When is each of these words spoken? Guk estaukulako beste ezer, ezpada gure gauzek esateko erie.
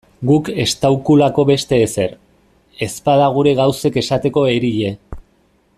Guk 0.27 0.47
estaukulako 0.61 1.45
beste 1.49 1.79
ezer, 1.89 2.15
ezpada 2.87 3.29
gure 3.37 3.55
gauzek 3.61 4.01
esateko 4.03 4.47
erie. 4.55 4.95